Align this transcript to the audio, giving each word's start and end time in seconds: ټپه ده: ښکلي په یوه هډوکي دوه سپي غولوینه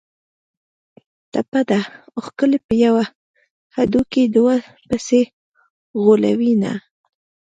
ټپه 1.31 1.61
ده: 1.69 1.79
ښکلي 2.25 2.59
په 2.67 2.73
یوه 2.85 3.03
هډوکي 3.75 4.23
دوه 4.35 4.55
سپي 5.05 5.21
غولوینه 6.01 6.73